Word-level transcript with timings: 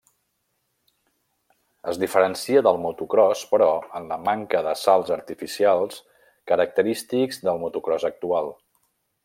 Es 1.93 1.99
diferencia 2.03 2.63
del 2.67 2.79
motocròs, 2.85 3.43
però, 3.51 3.67
en 3.99 4.09
la 4.13 4.19
manca 4.29 4.63
dels 4.69 4.87
salts 4.89 5.13
artificials 5.19 6.01
característics 6.53 7.43
del 7.49 7.63
motocròs 7.67 8.09
actual. 8.11 8.55